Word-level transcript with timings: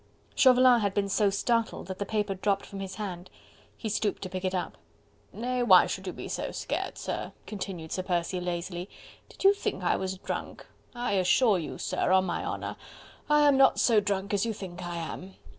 Chauvelin 0.33 0.79
had 0.79 0.95
been 0.95 1.07
so 1.09 1.29
startled 1.29 1.85
that 1.85 1.99
the 1.99 2.07
paper 2.07 2.33
dropped 2.33 2.65
from 2.65 2.79
his 2.79 2.95
hand. 2.95 3.29
He 3.77 3.87
stooped 3.87 4.23
to 4.23 4.29
pick 4.29 4.43
it 4.43 4.55
up. 4.55 4.79
"Nay! 5.31 5.61
why 5.61 5.85
should 5.85 6.07
you 6.07 6.13
be 6.13 6.27
so 6.27 6.49
scared, 6.49 6.97
sir?" 6.97 7.33
continued 7.45 7.91
Sir 7.91 8.01
Percy 8.01 8.41
lazily, 8.41 8.89
"did 9.29 9.43
you 9.43 9.53
think 9.53 9.83
I 9.83 9.95
was 9.97 10.17
drunk?... 10.17 10.65
I 10.95 11.11
assure 11.11 11.59
you, 11.59 11.77
sir, 11.77 12.11
on 12.13 12.25
my 12.25 12.43
honour, 12.43 12.77
I 13.29 13.47
am 13.47 13.57
not 13.57 13.79
so 13.79 13.99
drunk 13.99 14.33
as 14.33 14.43
you 14.43 14.53
think 14.53 14.83
I 14.83 14.95
am." 14.95 15.35